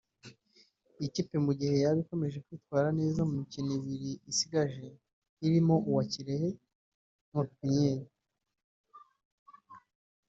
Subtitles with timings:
[0.97, 4.85] Iyi kipe mu gihe yaba ikomeje kwitwara neza ku mikino ibiri isigaje
[5.45, 6.49] irimo uwa Kirehe
[7.29, 8.05] na Pepiniere